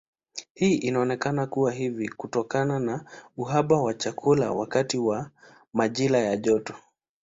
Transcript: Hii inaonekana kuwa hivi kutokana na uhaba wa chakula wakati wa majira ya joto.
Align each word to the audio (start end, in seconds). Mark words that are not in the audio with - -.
Hii 0.53 0.75
inaonekana 0.75 1.47
kuwa 1.47 1.71
hivi 1.71 2.09
kutokana 2.09 2.79
na 2.79 3.05
uhaba 3.37 3.81
wa 3.81 3.93
chakula 3.93 4.51
wakati 4.51 4.97
wa 4.97 5.31
majira 5.73 6.19
ya 6.19 6.37
joto. 6.37 6.75